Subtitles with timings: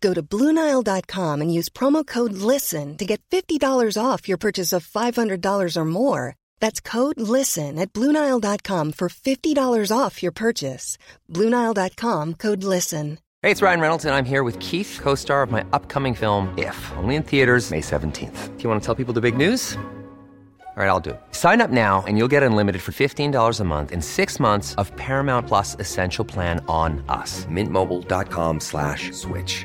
[0.00, 4.86] Go to Bluenile.com and use promo code LISTEN to get $50 off your purchase of
[4.86, 6.36] $500 or more.
[6.60, 10.98] That's code LISTEN at Bluenile.com for $50 off your purchase.
[11.32, 13.18] Bluenile.com code LISTEN.
[13.42, 16.52] Hey, it's Ryan Reynolds, and I'm here with Keith, co star of my upcoming film,
[16.58, 18.56] If, only in theaters, May 17th.
[18.56, 19.78] Do you want to tell people the big news?
[20.76, 21.20] All right, I'll do it.
[21.30, 24.94] Sign up now and you'll get unlimited for $15 a month in six months of
[24.96, 27.46] Paramount Plus Essential Plan on us.
[27.46, 29.64] Mintmobile.com slash switch.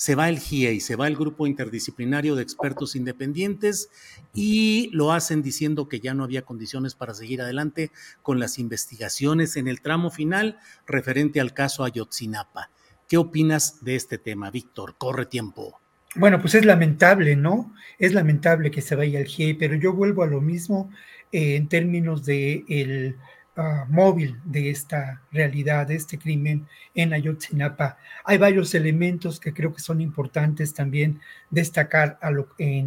[0.00, 3.90] se va el GIEI, se va el grupo interdisciplinario de expertos independientes
[4.32, 7.90] y lo hacen diciendo que ya no había condiciones para seguir adelante
[8.22, 12.70] con las investigaciones en el tramo final referente al caso Ayotzinapa.
[13.08, 14.94] ¿Qué opinas de este tema, Víctor?
[14.96, 15.78] Corre tiempo.
[16.16, 17.74] Bueno, pues es lamentable, ¿no?
[17.98, 20.90] Es lamentable que se vaya el GIEI, pero yo vuelvo a lo mismo
[21.30, 23.18] eh, en términos de el
[23.56, 27.98] uh, móvil de esta realidad, de este crimen en Ayotzinapa.
[28.24, 31.20] Hay varios elementos que creo que son importantes también
[31.50, 32.18] destacar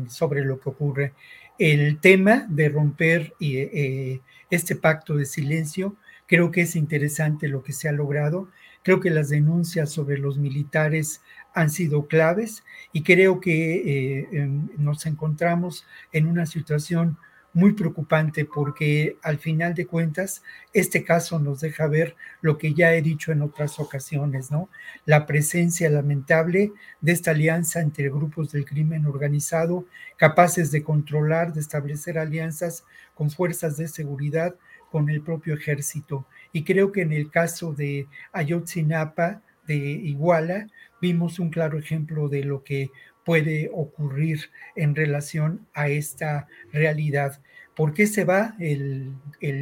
[0.07, 1.13] sobre lo que ocurre.
[1.59, 5.95] El tema de romper eh, este pacto de silencio,
[6.27, 8.49] creo que es interesante lo que se ha logrado.
[8.83, 11.21] Creo que las denuncias sobre los militares
[11.53, 17.17] han sido claves y creo que eh, nos encontramos en una situación
[17.53, 22.93] muy preocupante porque al final de cuentas este caso nos deja ver lo que ya
[22.93, 24.69] he dicho en otras ocasiones, ¿no?
[25.05, 29.85] La presencia lamentable de esta alianza entre grupos del crimen organizado
[30.17, 34.55] capaces de controlar, de establecer alianzas con fuerzas de seguridad,
[34.91, 36.25] con el propio ejército.
[36.51, 40.67] Y creo que en el caso de Ayotzinapa, de Iguala,
[41.01, 42.91] vimos un claro ejemplo de lo que
[43.25, 47.41] puede ocurrir en relación a esta realidad.
[47.75, 49.15] ¿Por qué se va el,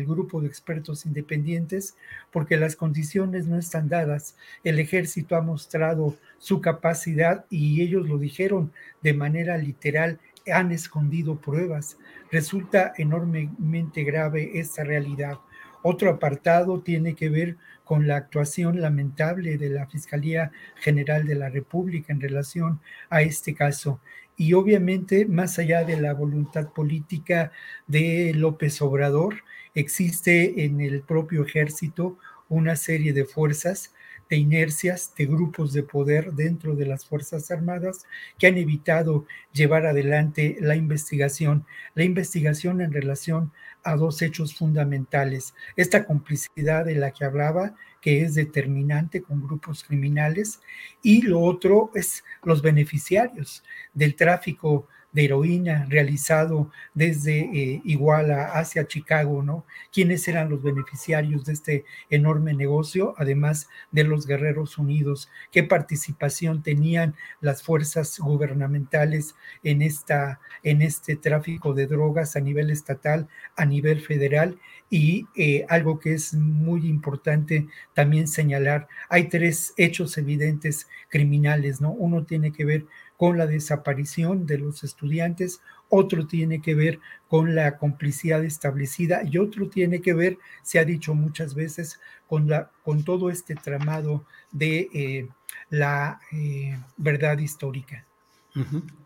[0.06, 1.96] grupo de expertos independientes?
[2.32, 4.36] Porque las condiciones no están dadas.
[4.64, 10.20] El ejército ha mostrado su capacidad y ellos lo dijeron de manera literal,
[10.52, 11.98] han escondido pruebas.
[12.32, 15.38] Resulta enormemente grave esta realidad.
[15.84, 21.50] Otro apartado tiene que ver con la actuación lamentable de la Fiscalía General de la
[21.50, 22.80] República en relación
[23.10, 24.00] a este caso.
[24.42, 27.52] Y obviamente, más allá de la voluntad política
[27.86, 29.36] de López Obrador,
[29.76, 32.18] existe en el propio ejército
[32.50, 33.94] una serie de fuerzas
[34.32, 38.06] de inercias, de grupos de poder dentro de las Fuerzas Armadas
[38.40, 43.52] que han evitado llevar adelante la investigación, la investigación en relación
[43.84, 45.54] a dos hechos fundamentales.
[45.76, 50.60] Esta complicidad de la que hablaba, que es determinante con grupos criminales,
[51.02, 53.64] y lo otro es los beneficiarios
[53.94, 59.66] del tráfico de heroína realizado desde eh, Iguala hacia Chicago, ¿no?
[59.92, 65.30] ¿Quiénes eran los beneficiarios de este enorme negocio, además de los Guerreros Unidos?
[65.52, 72.70] ¿Qué participación tenían las fuerzas gubernamentales en, esta, en este tráfico de drogas a nivel
[72.70, 74.60] estatal, a nivel federal?
[74.92, 81.92] Y eh, algo que es muy importante también señalar, hay tres hechos evidentes criminales, ¿no?
[81.92, 82.86] Uno tiene que ver
[83.18, 89.38] con la desaparición de los estudiantes, otro tiene que ver con la complicidad establecida y
[89.38, 94.26] otro tiene que ver, se ha dicho muchas veces, con, la, con todo este tramado
[94.52, 95.30] de eh,
[95.70, 98.06] la eh, verdad histórica.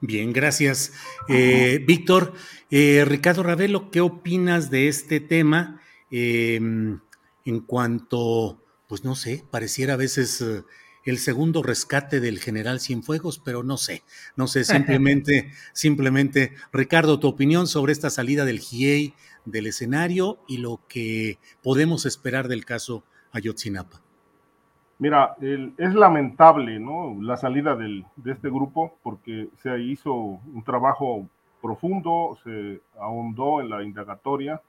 [0.01, 0.93] Bien, gracias.
[1.29, 2.33] Eh, Víctor,
[2.71, 6.99] eh, Ricardo Ravelo, ¿qué opinas de este tema em,
[7.45, 10.43] en cuanto, pues no sé, pareciera a veces
[11.05, 14.03] el segundo rescate del general Cienfuegos, pero no sé,
[14.35, 19.13] no sé, simplemente, simplemente, Ricardo, tu opinión sobre esta salida del GIEI
[19.45, 24.04] del escenario y lo que podemos esperar del caso Ayotzinapa.
[24.97, 27.17] Mira, es lamentable ¿no?
[27.21, 31.27] la salida del, de este grupo porque se hizo un trabajo
[31.61, 34.61] profundo, se ahondó en la indagatoria,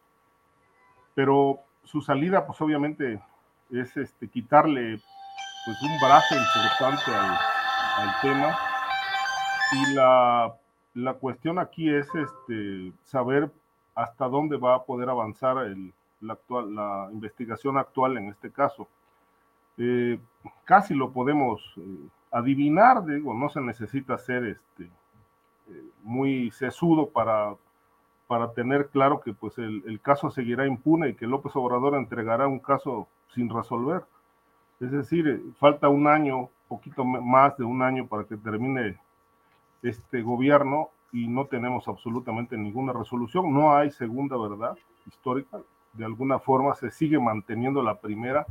[1.14, 3.20] pero su salida pues obviamente
[3.70, 5.00] es este, quitarle
[5.64, 8.58] pues un brazo importante al, al tema
[9.72, 10.54] y la,
[10.94, 13.50] la, cuestión aquí es este, saber
[13.94, 18.88] hasta dónde va a poder avanzar el, la, actual, la investigación actual en este caso.
[19.78, 20.18] Eh,
[20.64, 27.54] casi lo podemos eh, adivinar, digo, no se necesita ser este, eh, muy sesudo para,
[28.26, 32.46] para tener claro que pues el, el, caso seguirá impune y que López Obrador entregará
[32.46, 34.04] un caso sin resolver.
[34.80, 38.98] Es decir, falta un año, poquito más de un año para que termine
[39.82, 43.52] este gobierno y no tenemos absolutamente ninguna resolución.
[43.52, 44.76] No hay segunda verdad
[45.06, 45.58] histórica.
[45.92, 48.46] De alguna forma se sigue manteniendo la primera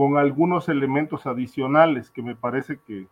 [0.00, 3.06] con algunos elementos adicionales que me parece que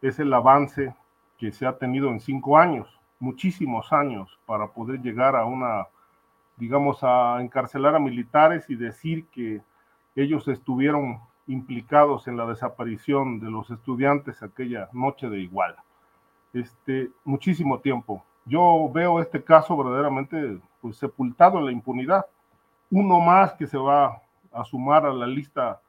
[0.00, 0.94] es el avance
[1.36, 2.86] que se ha tenido en cinco años,
[3.18, 5.88] muchísimos años, para poder llegar a una,
[6.56, 9.62] digamos, a encarcelar a militares y decir que
[10.14, 11.18] ellos estuvieron
[11.48, 15.74] implicados en la desaparición de los estudiantes aquella noche de igual.
[16.52, 18.22] Este, muchísimo tiempo.
[18.44, 22.26] Yo veo este caso verdaderamente pues, sepultado en la impunidad.
[22.92, 25.80] Uno más que se va a sumar a la lista,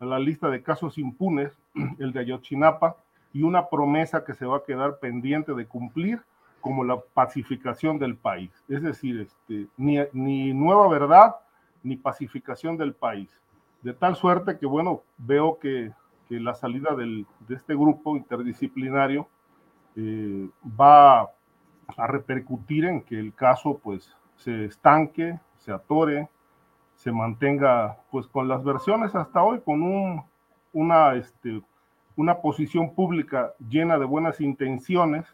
[0.00, 1.52] la lista de casos impunes,
[1.98, 2.96] el de Ayotzinapa,
[3.32, 6.22] y una promesa que se va a quedar pendiente de cumplir
[6.60, 8.50] como la pacificación del país.
[8.68, 11.36] Es decir, este, ni, ni nueva verdad
[11.82, 13.28] ni pacificación del país.
[13.82, 15.92] De tal suerte que, bueno, veo que,
[16.28, 19.28] que la salida del, de este grupo interdisciplinario
[19.96, 20.48] eh,
[20.78, 26.28] va a repercutir en que el caso pues se estanque, se atore,
[26.98, 30.22] se mantenga pues con las versiones hasta hoy, con un,
[30.72, 31.62] una, este,
[32.16, 35.24] una posición pública llena de buenas intenciones,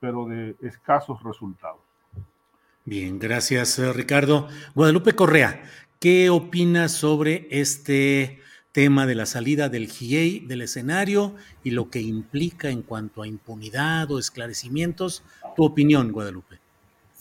[0.00, 1.80] pero de escasos resultados.
[2.84, 4.48] Bien, gracias Ricardo.
[4.74, 5.60] Guadalupe Correa,
[6.00, 8.40] ¿Qué opinas sobre este
[8.72, 13.26] tema de la salida del GIEI del escenario y lo que implica en cuanto a
[13.26, 15.22] impunidad o esclarecimientos?
[15.56, 16.59] Tu opinión, Guadalupe.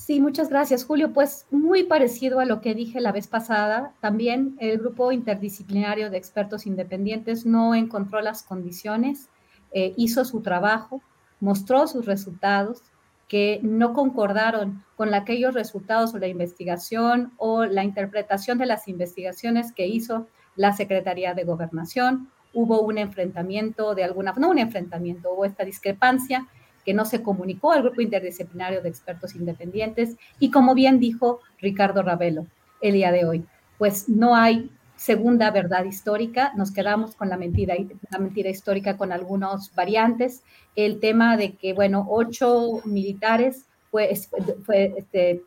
[0.09, 1.13] Sí, muchas gracias, Julio.
[1.13, 6.17] Pues muy parecido a lo que dije la vez pasada, también el grupo interdisciplinario de
[6.17, 9.29] expertos independientes no encontró las condiciones,
[9.71, 11.03] eh, hizo su trabajo,
[11.39, 12.81] mostró sus resultados,
[13.27, 19.73] que no concordaron con aquellos resultados o la investigación o la interpretación de las investigaciones
[19.73, 20.25] que hizo
[20.55, 22.31] la Secretaría de Gobernación.
[22.55, 26.47] Hubo un enfrentamiento de alguna, no un enfrentamiento, hubo esta discrepancia
[26.85, 32.01] que no se comunicó al grupo interdisciplinario de expertos independientes y como bien dijo Ricardo
[32.01, 32.45] Ravelo
[32.81, 33.45] el día de hoy,
[33.77, 37.73] pues no hay segunda verdad histórica, nos quedamos con la mentira,
[38.11, 40.43] la mentira histórica con algunas variantes,
[40.75, 44.29] el tema de que, bueno, ocho militares, pues,
[44.65, 45.41] fue, este,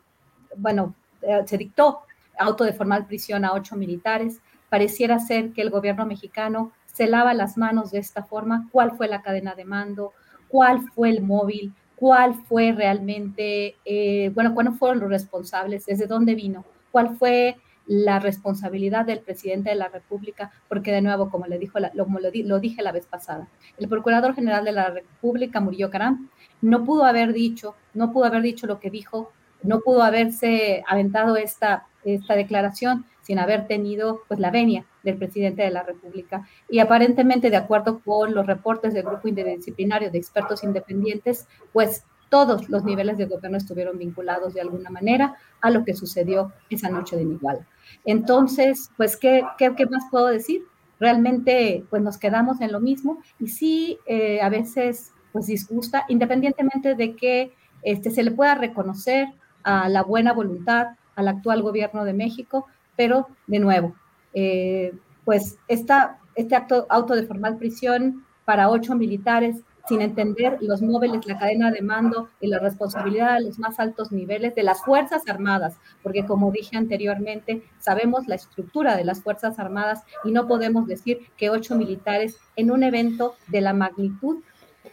[0.57, 1.99] bueno, eh, se dictó
[2.39, 7.35] auto de formal prisión a ocho militares, pareciera ser que el gobierno mexicano se lava
[7.35, 10.13] las manos de esta forma, cuál fue la cadena de mando,
[10.53, 16.35] cuál fue el móvil, cuál fue realmente, eh, bueno, cuáles fueron los responsables, desde dónde
[16.35, 17.57] vino, cuál fue
[17.87, 22.59] la responsabilidad del presidente de la República, porque de nuevo, como, le dijo lo, lo,
[22.59, 23.47] dije la vez pasada,
[23.79, 26.29] el Procurador General de la República, Murillo Caram,
[26.61, 29.31] no pudo haber dicho, no pudo haber dicho lo que dijo,
[29.63, 35.61] no pudo haberse aventado esta, esta declaración sin haber tenido pues la venia del presidente
[35.61, 36.47] de la República.
[36.69, 42.67] Y aparentemente, de acuerdo con los reportes del grupo interdisciplinario de expertos independientes, pues todos
[42.67, 47.15] los niveles de gobierno estuvieron vinculados de alguna manera a lo que sucedió esa noche
[47.15, 47.67] de Iguala.
[48.05, 50.63] Entonces, pues, ¿qué, qué, más puedo decir?
[50.99, 56.95] Realmente, pues nos quedamos en lo mismo y sí, eh, a veces, pues disgusta, independientemente
[56.95, 59.27] de que este, se le pueda reconocer
[59.63, 63.95] a la buena voluntad al actual gobierno de México, pero de nuevo,
[64.33, 64.93] eh,
[65.25, 71.25] pues esta, este acto, auto de formal prisión para ocho militares sin entender los móviles,
[71.25, 75.23] la cadena de mando y la responsabilidad a los más altos niveles de las Fuerzas
[75.27, 80.87] Armadas, porque como dije anteriormente, sabemos la estructura de las Fuerzas Armadas y no podemos
[80.87, 84.37] decir que ocho militares en un evento de la magnitud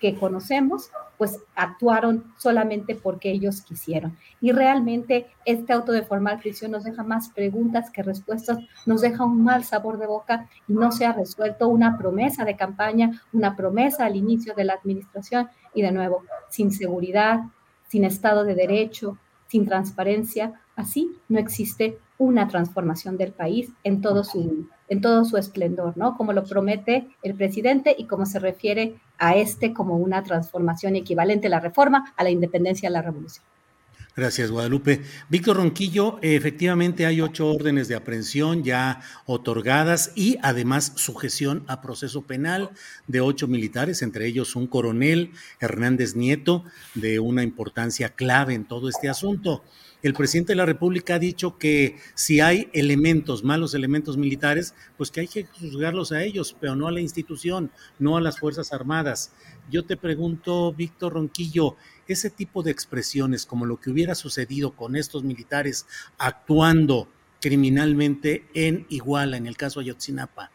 [0.00, 4.16] que conocemos, pues actuaron solamente porque ellos quisieron.
[4.40, 9.24] Y realmente este auto de formal prisión nos deja más preguntas que respuestas, nos deja
[9.24, 13.54] un mal sabor de boca y no se ha resuelto una promesa de campaña, una
[13.54, 17.40] promesa al inicio de la administración y de nuevo, sin seguridad,
[17.88, 24.22] sin Estado de Derecho, sin transparencia, así no existe una transformación del país en todo
[24.22, 26.16] su, en todo su esplendor, ¿no?
[26.16, 31.46] Como lo promete el presidente y como se refiere a este como una transformación equivalente
[31.46, 33.44] a la reforma, a la independencia, a la revolución.
[34.16, 35.02] Gracias, Guadalupe.
[35.28, 42.22] Víctor Ronquillo, efectivamente hay ocho órdenes de aprehensión ya otorgadas y además sujeción a proceso
[42.22, 42.70] penal
[43.06, 45.30] de ocho militares, entre ellos un coronel
[45.60, 46.64] Hernández Nieto,
[46.96, 49.62] de una importancia clave en todo este asunto.
[50.02, 55.10] El presidente de la República ha dicho que si hay elementos, malos elementos militares, pues
[55.10, 58.72] que hay que juzgarlos a ellos, pero no a la institución, no a las Fuerzas
[58.72, 59.32] Armadas.
[59.70, 61.76] Yo te pregunto, Víctor Ronquillo,
[62.08, 67.08] ese tipo de expresiones, como lo que hubiera sucedido con estos militares actuando
[67.40, 70.50] criminalmente en Iguala, en el caso Ayotzinapa,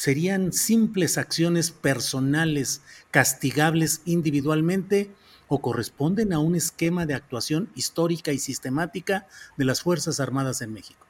[0.00, 2.80] ¿serían simples acciones personales
[3.10, 5.10] castigables individualmente
[5.46, 9.26] o corresponden a un esquema de actuación histórica y sistemática
[9.58, 11.06] de las Fuerzas Armadas en México?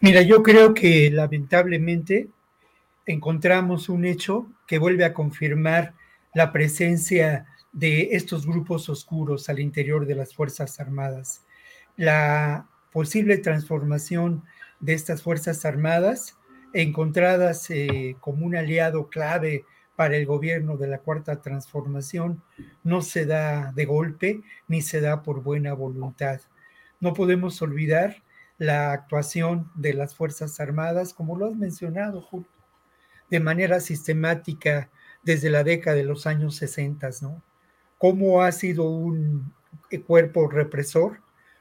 [0.00, 2.30] Mira, yo creo que lamentablemente
[3.04, 5.92] encontramos un hecho que vuelve a confirmar
[6.32, 11.42] la presencia de estos grupos oscuros al interior de las Fuerzas Armadas.
[11.98, 14.42] La posible transformación
[14.80, 16.38] de estas Fuerzas Armadas,
[16.72, 19.64] encontradas eh, como un aliado clave
[19.96, 22.42] para el gobierno de la Cuarta Transformación,
[22.84, 26.40] no se da de golpe ni se da por buena voluntad.
[27.00, 28.22] No podemos olvidar
[28.56, 32.48] la actuación de las Fuerzas Armadas, como lo has mencionado, Julio,
[33.30, 34.90] de manera sistemática
[35.22, 37.42] desde la década de los años 60, ¿no?
[37.98, 39.52] Cómo ha sido un
[39.90, 41.20] eh, cuerpo represor,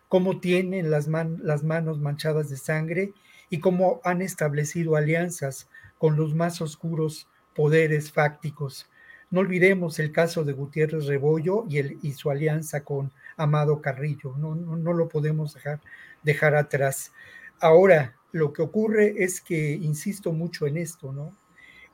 [0.09, 3.13] cómo tienen las, manos manchadas de sangre
[3.49, 8.89] y cómo han establecido alianzas con los más oscuros poderes fácticos.
[9.31, 14.35] No olvidemos el caso de Gutiérrez Rebollo y su alianza con Amado Carrillo.
[14.37, 15.79] No, no, no, lo podemos dejar,
[16.23, 17.13] dejar atrás.
[17.61, 21.35] Ahora, lo que ocurre es que, insisto mucho en esto, ¿no?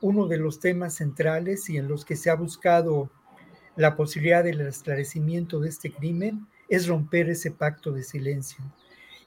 [0.02, 3.10] uno de los temas centrales y en los que se ha buscado
[3.76, 8.64] la posibilidad del esclarecimiento de este crimen es romper ese pacto de silencio.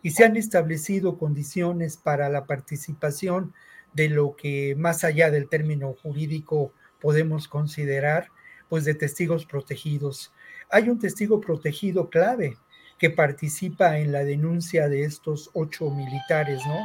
[0.03, 3.53] Y se han establecido condiciones para la participación
[3.95, 8.29] de lo que más allá del término jurídico podemos considerar,
[8.69, 10.33] pues de testigos protegidos.
[10.71, 12.57] Hay un testigo protegido clave
[12.99, 16.79] que participa en la denuncia de estos ocho militares, ¿no?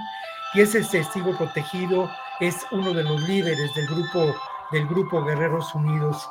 [0.54, 4.36] Y ese testigo protegido es uno de los líderes del grupo,
[4.72, 6.28] del grupo Guerreros Unidos.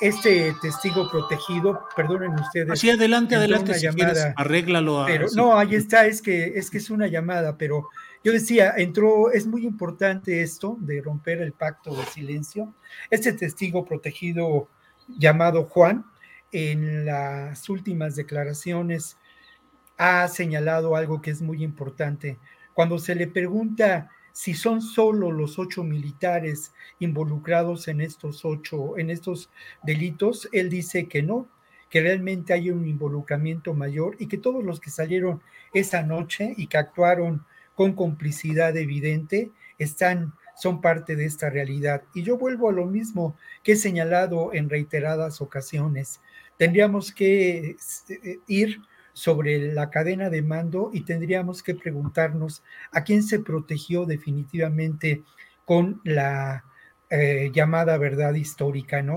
[0.00, 2.70] Este testigo protegido, perdonen ustedes.
[2.70, 5.04] Así adelante, adelante, si llamada, arréglalo.
[5.06, 7.88] pero no, ahí está, es que, es que es una llamada, pero
[8.22, 12.74] yo decía, entró, es muy importante esto de romper el pacto de silencio.
[13.08, 14.68] Este testigo protegido
[15.08, 16.04] llamado Juan,
[16.52, 19.16] en las últimas declaraciones
[19.96, 22.38] ha señalado algo que es muy importante.
[22.74, 29.08] Cuando se le pregunta si son solo los ocho militares involucrados en estos ocho, en
[29.08, 29.48] estos
[29.82, 31.48] delitos, él dice que no,
[31.88, 35.40] que realmente hay un involucramiento mayor y que todos los que salieron
[35.72, 42.02] esa noche y que actuaron con complicidad evidente están son parte de esta realidad.
[42.14, 46.20] Y yo vuelvo a lo mismo que he señalado en reiteradas ocasiones.
[46.58, 47.76] Tendríamos que
[48.10, 48.82] eh, ir
[49.16, 55.22] sobre la cadena de mando y tendríamos que preguntarnos a quién se protegió definitivamente
[55.64, 56.64] con la
[57.08, 59.16] eh, llamada verdad histórica, ¿no?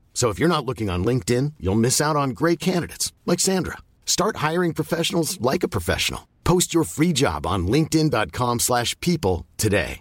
[0.13, 3.77] So if you're not looking on LinkedIn, you'll miss out on great candidates like Sandra.
[4.05, 6.27] Start hiring professionals like a professional.
[6.43, 9.99] Post your free job on linkedin.com/people today.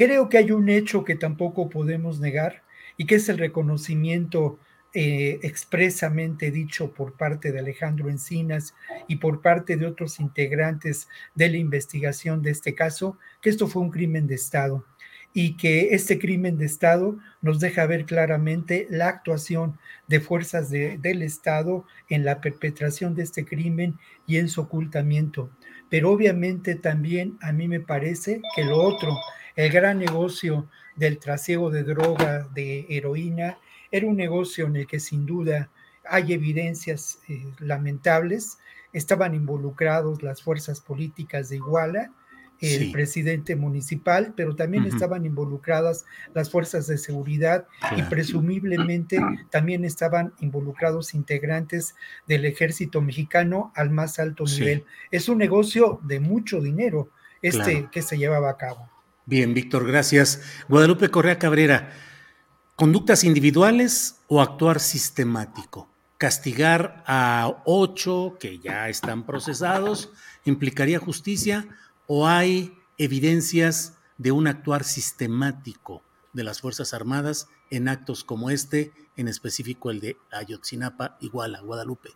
[0.00, 2.62] Creo que hay un hecho que tampoco podemos negar
[2.96, 4.58] y que es el reconocimiento
[4.94, 8.74] eh, expresamente dicho por parte de Alejandro Encinas
[9.08, 13.82] y por parte de otros integrantes de la investigación de este caso, que esto fue
[13.82, 14.86] un crimen de Estado
[15.32, 21.22] y que este crimen de Estado nos deja ver claramente la actuación de fuerzas del
[21.22, 25.50] Estado en la perpetración de este crimen y en su ocultamiento.
[25.88, 29.16] Pero obviamente también a mí me parece que lo otro
[29.56, 33.58] El gran negocio del trasiego de droga, de heroína,
[33.90, 35.70] era un negocio en el que sin duda
[36.08, 38.58] hay evidencias eh, lamentables.
[38.92, 42.12] Estaban involucrados las fuerzas políticas de Iguala,
[42.60, 50.34] el presidente municipal, pero también estaban involucradas las fuerzas de seguridad y presumiblemente también estaban
[50.40, 51.94] involucrados integrantes
[52.26, 54.84] del ejército mexicano al más alto nivel.
[55.10, 57.10] Es un negocio de mucho dinero
[57.42, 58.88] este que se llevaba a cabo.
[59.24, 60.42] Bien, Víctor, gracias.
[60.68, 61.92] Guadalupe Correa Cabrera,
[62.76, 65.88] ¿conductas individuales o actuar sistemático?
[66.18, 70.12] ¿Castigar a ocho que ya están procesados
[70.44, 71.66] implicaría justicia
[72.12, 76.02] o hay evidencias de un actuar sistemático
[76.32, 82.08] de las Fuerzas Armadas en actos como este, en específico el de Ayotzinapa, Iguala, Guadalupe?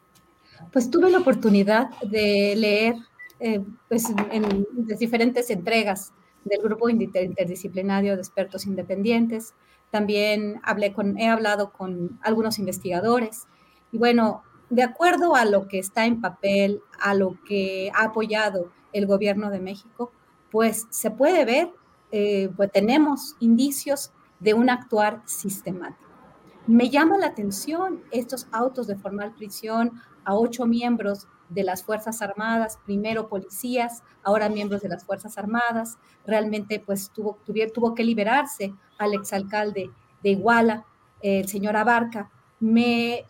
[0.73, 2.97] Pues tuve la oportunidad de leer
[3.39, 4.67] eh, pues, en,
[4.99, 6.13] diferentes entregas
[6.45, 9.55] del grupo interdisciplinario de expertos independientes.
[9.93, 13.47] También hablé con, he hablado con algunos investigadores
[13.93, 18.73] y bueno, de acuerdo a lo que está en papel, a lo que ha apoyado
[18.95, 20.11] el gobierno de México,
[20.51, 21.71] pues se puede ver,
[22.11, 26.03] eh, pues tenemos indicios de un actuar sistemático.
[26.67, 32.23] Me llama la atención estos autos de formal prisión a ocho miembros de las Fuerzas
[32.23, 35.99] Armadas, primero policías, ahora miembros de las Fuerzas Armadas.
[36.27, 37.39] Realmente pues tuvo,
[37.75, 39.91] tuvo que liberarse al exalcalde
[40.23, 40.87] de Iguala,
[41.21, 42.31] el señor Abarca.
[42.61, 43.25] Me,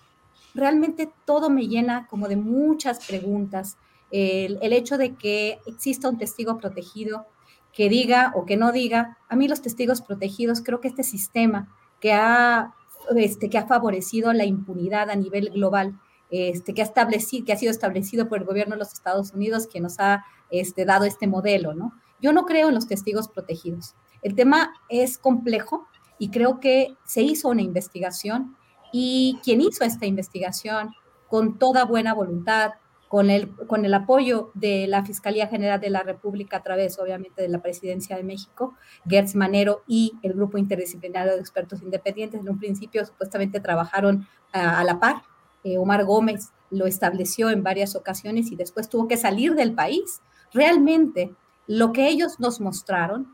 [0.54, 3.76] realmente todo me llena como de muchas preguntas.
[4.11, 7.27] El, hecho de que exista un testigo protegido
[7.73, 11.69] que diga o que no diga, a mí los testigos protegidos, creo que este sistema
[12.01, 12.75] que ha,
[13.17, 15.99] este, que ha favorecido la impunidad a nivel global,
[16.31, 19.67] este, que, ha establecido, que ha sido establecido por el gobierno de los Estados Unidos,
[19.67, 21.93] que nos ha este, dado este modelo, ¿no?
[22.21, 23.95] Yo no creo en los testigos protegidos.
[24.23, 25.87] El tema es complejo
[26.19, 28.57] y creo que se hizo una investigación
[28.93, 30.95] y quien hizo esta investigación
[31.29, 32.73] con toda buena voluntad,
[33.14, 37.42] con el, con el apoyo de la Fiscalía General de la República a través, obviamente,
[37.42, 38.75] de la Presidencia de México,
[39.06, 42.40] Gertz Manero y el Grupo Interdisciplinario de Expertos Independientes.
[42.40, 45.22] En un principio, supuestamente, trabajaron a la par
[45.62, 50.20] eh, Omar Gómez lo estableció en varias ocasiones y después tuvo que salir del país.
[50.53, 51.33] Realmente
[51.68, 53.29] lo que ellos nos mostraron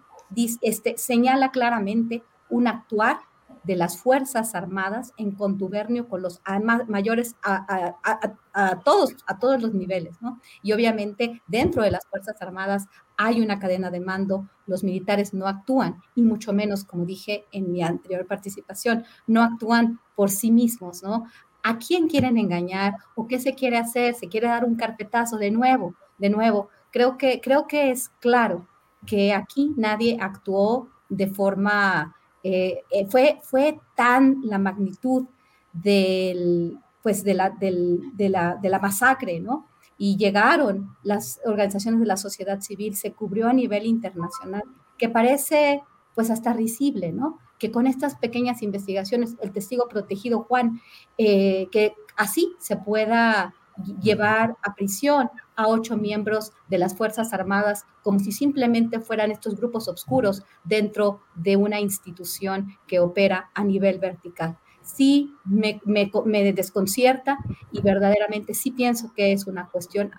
[0.60, 3.20] este, señala claramente un actuar
[3.62, 6.40] de las Fuerzas Armadas en contubernio con los
[6.88, 10.16] mayores a, todos, a todos los niveles,
[10.62, 15.46] Y obviamente dentro de las Fuerzas Armadas hay una cadena de mando, los militares no
[15.46, 21.02] actúan, y mucho menos, como dije en mi anterior participación, no actúan por sí mismos,
[21.02, 21.24] ¿no?
[21.62, 25.50] a quién quieren engañar o qué se quiere hacer, se quiere dar un carpetazo de
[25.50, 26.68] nuevo, de nuevo.
[26.90, 28.66] Creo que, creo que es claro
[29.06, 35.26] que aquí nadie actuó de forma, eh, eh, fue, fue tan la magnitud
[35.72, 39.66] del, pues de la, de, la, de la masacre, ¿no?
[39.98, 44.62] Y llegaron las organizaciones de la sociedad civil, se cubrió a nivel internacional,
[44.96, 45.82] que parece
[46.14, 47.38] pues hasta risible, ¿no?
[47.60, 50.80] que con estas pequeñas investigaciones, el testigo protegido Juan,
[51.18, 53.54] eh, que así se pueda
[54.00, 59.56] llevar a prisión a ocho miembros de las Fuerzas Armadas como si simplemente fueran estos
[59.56, 64.58] grupos oscuros dentro de una institución que opera a nivel vertical.
[64.82, 67.38] Sí me, me, desconcierta
[67.70, 70.10] y verdaderamente sí pienso que es una cuestión,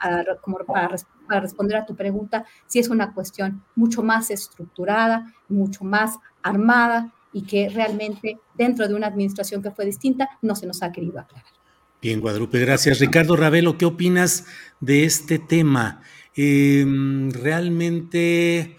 [0.41, 0.95] como para,
[1.27, 7.11] para responder a tu pregunta, sí es una cuestión mucho más estructurada, mucho más armada
[7.33, 11.19] y que realmente dentro de una administración que fue distinta no se nos ha querido
[11.19, 11.60] aclarar.
[12.01, 12.97] Bien, Guadalupe, gracias.
[12.97, 14.45] Ricardo Ravelo, ¿qué opinas
[14.79, 16.01] de este tema?
[16.35, 18.75] Em, ¿Realmente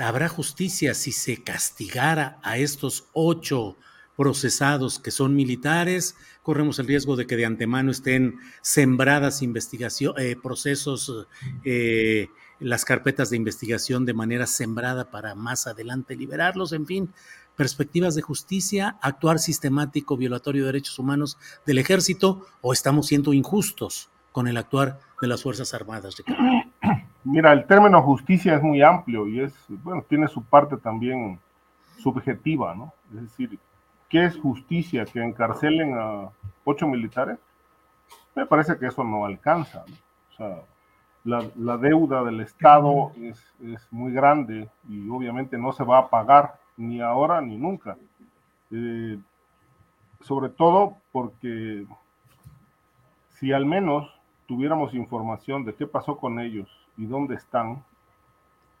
[0.00, 3.76] habrá justicia si se castigara a estos ocho
[4.16, 6.14] procesados que son militares?
[6.44, 11.26] Corremos el riesgo de que de antemano estén sembradas investigación, eh, procesos,
[11.64, 12.28] eh,
[12.60, 17.10] las carpetas de investigación de manera sembrada para más adelante liberarlos, en fin,
[17.56, 24.10] perspectivas de justicia, actuar sistemático violatorio de derechos humanos del ejército o estamos siendo injustos
[24.32, 26.16] con el actuar de las Fuerzas Armadas,
[27.24, 31.40] Mira, el término justicia es muy amplio y es, bueno, tiene su parte también
[31.96, 32.92] subjetiva, ¿no?
[33.14, 33.58] Es decir,
[34.10, 35.06] ¿qué es justicia?
[35.06, 36.28] ¿Que encarcelen a
[36.64, 37.38] ocho militares?
[38.34, 39.84] Me parece que eso no alcanza,
[40.32, 40.62] O sea,
[41.24, 46.58] la, deuda del Estado es, es muy grande y obviamente no se va a pagar
[46.76, 47.96] ni ahora ni nunca.
[48.70, 49.18] Eh,
[50.20, 51.86] sobre todo porque
[53.30, 54.08] si al menos
[54.46, 57.84] tuviéramos información de qué pasó con ellos y dónde están,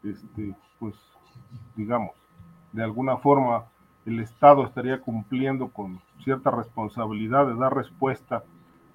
[0.02, 0.94] este, pues
[1.76, 2.12] digamos.
[2.72, 3.66] De alguna forma,
[4.06, 8.44] el Estado estaría cumpliendo con cierta responsabilidad de dar respuesta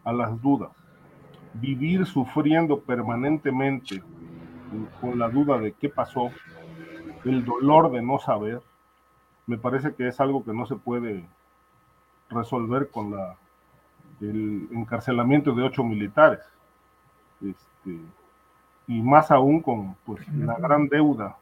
[0.04, 0.72] a las dudas.
[1.54, 4.04] Vivir sufriendo permanentemente
[5.02, 6.30] con la duda de qué pasó,
[7.26, 8.62] el dolor de no saber,
[9.50, 11.26] me parece que es algo que no se puede
[12.30, 13.36] resolver con la,
[14.22, 16.42] el encarcelamiento de ocho militares.
[17.42, 18.00] Este,
[18.88, 21.36] y más aún con pues, la gran deuda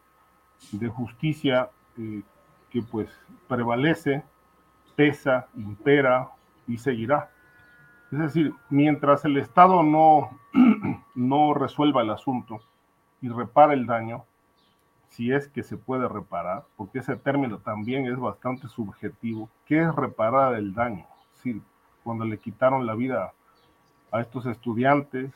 [0.71, 2.21] de justicia eh,
[2.69, 3.09] que pues
[3.49, 4.23] prevalece,
[4.95, 6.29] pesa, impera
[6.65, 7.29] y seguirá.
[8.13, 10.29] Es decir, mientras el Estado no,
[11.13, 12.61] no resuelva el asunto
[13.21, 14.23] y repara el daño,
[15.09, 19.95] si es que se puede reparar, porque ese término también es bastante subjetivo, ¿qué es
[19.95, 21.05] reparar el daño?
[21.35, 21.61] Decir,
[22.03, 23.33] cuando le quitaron la vida
[24.11, 25.31] a estos estudiantes,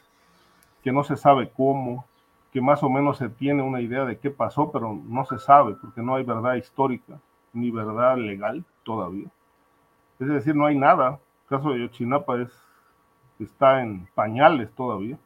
[0.83, 2.05] que no se sabe cómo,
[2.51, 5.75] que más o menos se tiene una idea de qué pasó, pero no se sabe
[5.75, 7.19] porque no hay verdad histórica
[7.53, 9.27] ni verdad legal todavía.
[10.19, 11.19] Es decir, no hay nada.
[11.43, 12.51] El caso de Yochinapa es,
[13.39, 15.17] está en pañales todavía.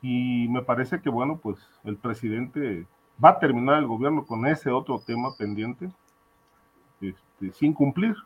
[0.00, 2.86] Y me parece que, bueno, pues el presidente
[3.22, 5.90] va a terminar el gobierno con ese otro tema pendiente,
[7.00, 8.16] este, sin cumplir.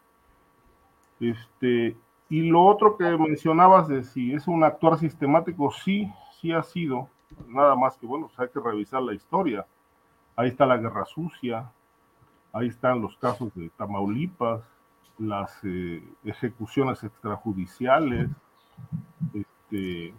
[1.20, 1.96] Este,
[2.28, 7.08] y lo otro que mencionabas de si es un actuar sistemático, sí, sí ha sido,
[7.48, 9.66] nada más que bueno, pues hay que revisar la historia.
[10.34, 11.70] Ahí está la guerra sucia,
[12.52, 14.62] ahí están los casos de Tamaulipas,
[15.18, 18.28] las eh, ejecuciones extrajudiciales,
[19.32, 20.14] este,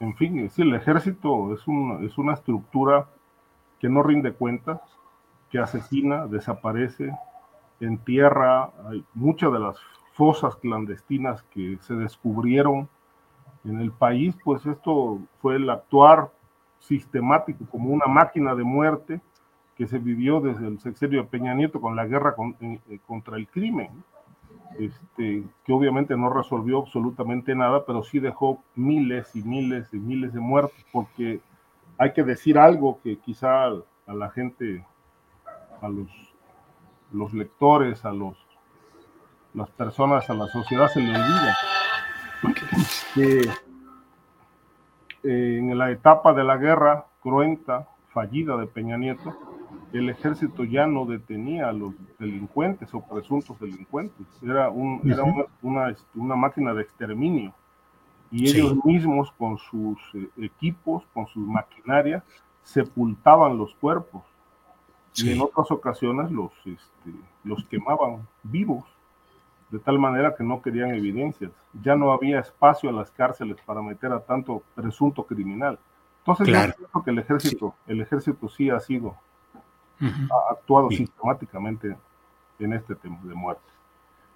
[0.00, 3.08] en fin, es el ejército es, un, es una estructura
[3.78, 4.80] que no rinde cuentas,
[5.50, 7.12] que asesina, desaparece,
[7.80, 9.76] entierra, hay muchas de las
[10.12, 12.88] fosas clandestinas que se descubrieron
[13.64, 16.30] en el país, pues esto fue el actuar
[16.80, 19.20] sistemático como una máquina de muerte
[19.76, 23.36] que se vivió desde el sexenio de Peña Nieto con la guerra eh, eh, contra
[23.36, 23.90] el crimen,
[24.78, 30.32] este, que obviamente no resolvió absolutamente nada, pero sí dejó miles y miles y miles
[30.32, 31.40] de muertos, porque
[31.98, 34.86] hay que decir algo que quizá a la gente,
[35.82, 36.08] a los,
[37.12, 38.36] los lectores, a los,
[39.52, 41.56] las personas, a la sociedad se le olvida.
[43.14, 43.40] Que
[45.24, 49.36] eh, en la etapa de la guerra cruenta, fallida de Peña Nieto,
[49.92, 55.24] el ejército ya no detenía a los delincuentes o presuntos delincuentes, era, un, era
[55.62, 57.54] una, una, máquina de exterminio
[58.30, 62.22] y ellos mismos con sus eh, equipos, con sus maquinarias,
[62.62, 64.22] sepultaban los cuerpos
[65.16, 67.12] y en otras ocasiones los, este,
[67.44, 68.84] los quemaban vivos,
[69.70, 71.50] de tal manera que no querían evidencias.
[71.82, 75.78] Ya no había espacio en las cárceles para meter a tanto presunto criminal.
[76.20, 79.16] Entonces, yo creo que el ejército, el ejército sí ha sido,
[80.00, 81.96] ha actuado sistemáticamente
[82.58, 83.62] en este tema de muerte.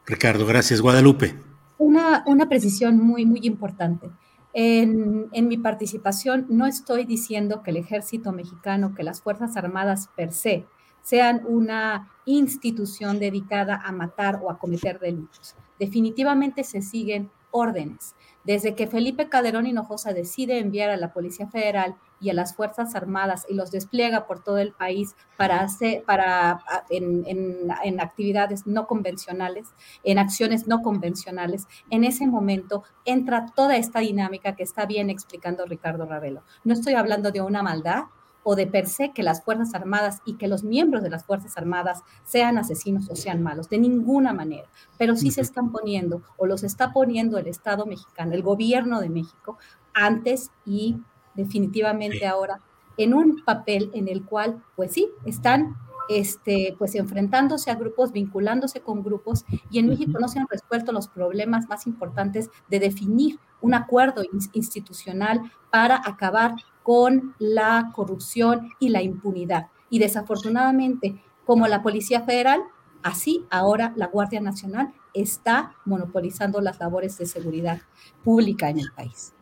[0.07, 0.81] Ricardo, gracias.
[0.81, 1.52] Guadalupe.
[1.83, 4.09] Una, una precisión muy, muy importante.
[4.53, 10.09] En, en, mi participación no estoy diciendo que el ejército mexicano, que las Fuerzas Armadas
[10.15, 10.65] per se,
[11.03, 15.57] sean una institución dedicada a matar o a cometer delitos.
[15.81, 18.15] Definitivamente se siguen órdenes.
[18.45, 22.95] Desde que Felipe Calderón Hinojosa decide enviar a la Policía Federal y a las Fuerzas
[22.95, 28.87] Armadas y los despliega por todo el país para hacer, para, en, en, actividades no
[28.87, 35.11] convencionales, en acciones no convencionales, en ese momento entra toda esta dinámica que está bien
[35.11, 36.45] explicando Ricardo Ravelo.
[36.65, 38.05] No estoy hablando de una maldad,
[38.45, 41.57] o de per se que las Fuerzas Armadas y que los miembros de las Fuerzas
[41.57, 46.47] Armadas sean asesinos o sean malos, de ninguna manera, pero sí se están poniendo o
[46.47, 49.59] los está poniendo el Estado mexicano, el gobierno de México,
[49.95, 50.97] antes y
[51.35, 52.61] definitivamente ahora
[52.97, 55.77] en un papel en el cual, pues sí, están
[56.09, 60.93] este, pues enfrentándose a grupos, vinculándose con grupos, y en México no se han resuelto
[60.93, 65.41] los problemas más importantes de definir un acuerdo institucional
[65.71, 69.69] para acabar con la corrupción y la impunidad.
[69.89, 72.63] Y desafortunadamente, como la Policía Federal,
[73.03, 77.83] así ahora la Guardia Nacional está monopolizando las labores de seguridad
[78.25, 79.35] pública en el país.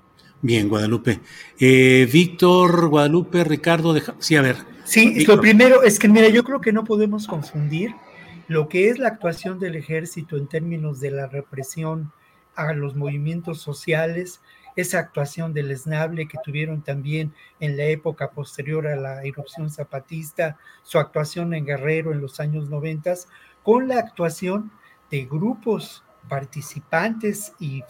[0.42, 1.20] Bien, Guadalupe.
[1.58, 4.56] Eh, Víctor, Guadalupe, Ricardo, sí, a ver.
[4.84, 7.94] Sí, lo primero es que, mira, yo creo que no podemos confundir
[8.48, 12.10] lo que es la actuación del ejército en términos de la represión
[12.56, 14.40] a los movimientos sociales,
[14.76, 20.58] esa actuación del esnable que tuvieron también en la época posterior a la erupción zapatista,
[20.82, 23.28] su actuación en Guerrero en los años noventas,
[23.62, 24.72] con la actuación
[25.10, 27.82] de grupos participantes y,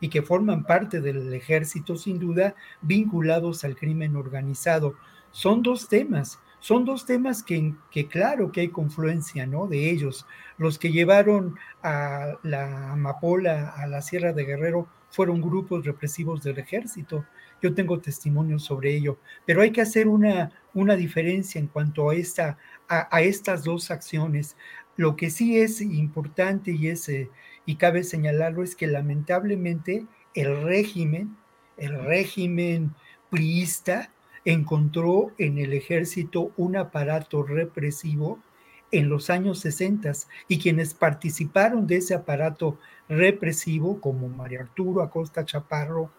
[0.00, 4.94] y, que forman parte del ejército, sin duda, vinculados al crimen organizado.
[5.30, 6.38] Son dos temas.
[6.60, 9.66] son dos temas que, que, claro que hay confluencia, ¿no?
[9.66, 10.26] De ellos.
[10.58, 16.58] Los que llevaron a la amapola a la Sierra de Guerrero fueron grupos represivos del
[16.58, 17.24] ejército.
[17.62, 22.14] Yo tengo testimonios sobre ello, pero hay que hacer una, una diferencia en cuanto a,
[22.14, 22.56] esta,
[22.88, 24.56] a, estas dos acciones.
[25.00, 27.30] Lo que sí es importante y, es, eh,
[27.64, 31.38] y cabe señalarlo es que lamentablemente el régimen,
[31.78, 32.94] el régimen
[33.30, 34.12] priista,
[34.44, 38.40] encontró en el ejército un aparato represivo
[38.92, 40.12] en los años 60
[40.48, 46.10] y quienes participaron de ese aparato represivo, como María Arturo Acosta Chaparro,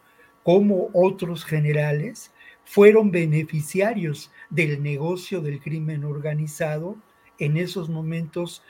[0.41, 2.31] como otros generales,
[2.65, 6.97] fueron beneficiarios del negocio del crimen organizado
[7.41, 8.63] en esos momentos,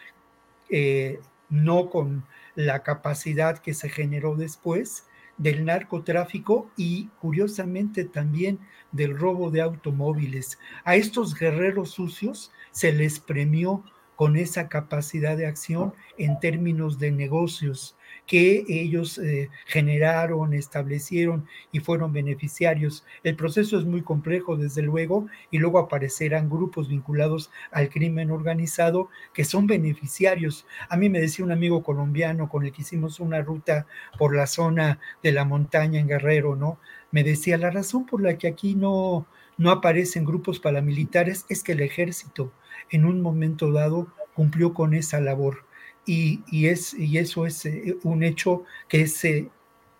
[0.69, 5.05] eh, no con la capacidad que se generó después,
[5.37, 8.59] del narcotráfico y curiosamente también
[8.91, 10.57] del robo de automóviles.
[10.85, 13.83] A estos guerreros sucios se les premió
[14.15, 21.79] con esa capacidad de acción en términos de negocios que ellos eh, generaron, establecieron y
[21.79, 23.05] fueron beneficiarios.
[23.23, 29.09] El proceso es muy complejo, desde luego, y luego aparecerán grupos vinculados al crimen organizado
[29.33, 30.65] que son beneficiarios.
[30.89, 33.85] A mí me decía un amigo colombiano con el que hicimos una ruta
[34.17, 36.79] por la zona de la montaña en Guerrero, ¿no?
[37.11, 41.73] Me decía, la razón por la que aquí no, no aparecen grupos paramilitares es que
[41.73, 42.51] el ejército
[42.89, 45.65] en un momento dado cumplió con esa labor.
[46.13, 49.49] Y, es, y eso es eh, un hecho que se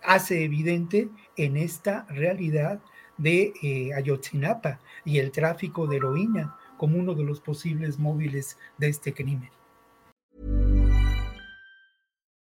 [0.04, 2.82] hace evidente en esta realidad
[3.17, 8.89] de eh, Ayotzinapa y el tráfico de heroína como uno de los posibles móviles de
[8.89, 9.52] este crimen.